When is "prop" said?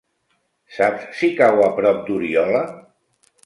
1.77-2.03